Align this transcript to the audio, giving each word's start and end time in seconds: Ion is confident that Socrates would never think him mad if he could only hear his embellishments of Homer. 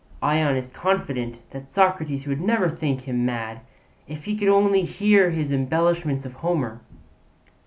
Ion 0.23 0.57
is 0.57 0.65
confident 0.65 1.47
that 1.51 1.71
Socrates 1.71 2.25
would 2.25 2.41
never 2.41 2.67
think 2.71 3.01
him 3.01 3.23
mad 3.23 3.61
if 4.07 4.25
he 4.25 4.35
could 4.35 4.47
only 4.49 4.81
hear 4.81 5.29
his 5.29 5.51
embellishments 5.51 6.25
of 6.25 6.33
Homer. 6.33 6.81